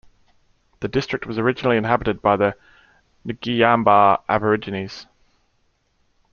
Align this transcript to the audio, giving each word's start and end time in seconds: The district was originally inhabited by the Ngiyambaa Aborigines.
The 0.79 0.87
district 0.87 1.27
was 1.27 1.37
originally 1.37 1.77
inhabited 1.77 2.23
by 2.23 2.35
the 2.35 2.55
Ngiyambaa 3.23 4.23
Aborigines. 4.27 5.05